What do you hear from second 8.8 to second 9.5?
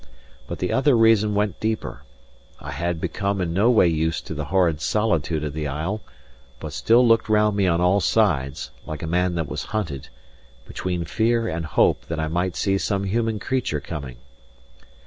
(like a man that